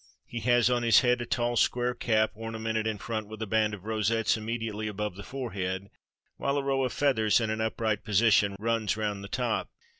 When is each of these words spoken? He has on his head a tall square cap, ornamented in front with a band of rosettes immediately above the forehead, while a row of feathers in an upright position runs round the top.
He 0.25 0.39
has 0.39 0.67
on 0.67 0.81
his 0.81 1.01
head 1.01 1.21
a 1.21 1.27
tall 1.27 1.55
square 1.55 1.93
cap, 1.93 2.31
ornamented 2.33 2.87
in 2.87 2.97
front 2.97 3.27
with 3.27 3.39
a 3.43 3.45
band 3.45 3.75
of 3.75 3.85
rosettes 3.85 4.35
immediately 4.35 4.87
above 4.87 5.15
the 5.15 5.21
forehead, 5.21 5.91
while 6.37 6.57
a 6.57 6.63
row 6.63 6.83
of 6.83 6.91
feathers 6.91 7.39
in 7.39 7.51
an 7.51 7.61
upright 7.61 8.03
position 8.03 8.55
runs 8.57 8.97
round 8.97 9.23
the 9.23 9.27
top. 9.27 9.69